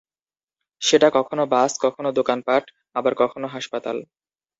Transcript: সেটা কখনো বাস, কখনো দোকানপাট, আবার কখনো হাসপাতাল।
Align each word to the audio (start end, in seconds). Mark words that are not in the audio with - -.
সেটা 0.81 1.07
কখনো 1.17 1.43
বাস, 1.47 1.71
কখনো 1.85 2.09
দোকানপাট, 2.19 2.63
আবার 2.95 3.13
কখনো 3.21 3.47
হাসপাতাল। 3.47 3.97